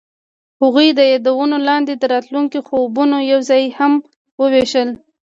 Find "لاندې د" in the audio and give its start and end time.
1.69-2.03